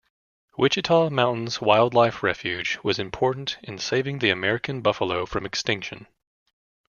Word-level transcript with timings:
Wichita 0.57 1.11
Mountains 1.11 1.61
Wildlife 1.61 2.23
Refuge 2.23 2.79
was 2.81 2.97
important 2.97 3.59
in 3.61 3.77
saving 3.77 4.17
the 4.17 4.31
American 4.31 4.81
buffalo 4.81 5.27
from 5.27 5.45
extinction. 5.45 6.07